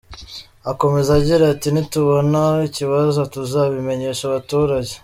[0.71, 4.93] Akomeza agira ati “Nitubona ikibazo tuzabimenyesha abaturage.